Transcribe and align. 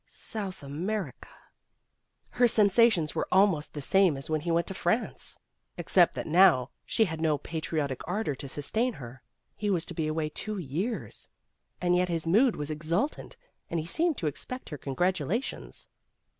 South 0.07 0.63
America! 0.63 1.29
Her 2.29 2.47
sensations 2.47 3.13
were 3.13 3.27
almost 3.31 3.75
the 3.75 3.81
same 3.83 4.17
as 4.17 4.31
when 4.31 4.41
he 4.41 4.49
went 4.49 4.65
to 4.65 4.73
France, 4.73 5.37
except 5.77 6.15
that 6.15 6.25
now 6.25 6.71
she 6.87 7.05
had 7.05 7.21
no 7.21 7.37
patriotic 7.37 8.01
ardor 8.07 8.33
to 8.33 8.47
sustain 8.47 8.93
her. 8.93 9.21
He 9.55 9.69
was 9.69 9.85
to 9.85 9.93
be 9.93 10.07
away 10.07 10.29
two 10.29 10.57
years, 10.57 11.29
and 11.79 11.95
yet 11.95 12.09
his 12.09 12.25
mood 12.25 12.55
was 12.55 12.71
exultant, 12.71 13.37
and 13.69 13.79
he 13.79 13.85
seemed 13.85 14.17
to 14.17 14.25
expect 14.25 14.69
her 14.69 14.77
con 14.79 14.95
gratulations. 14.95 15.85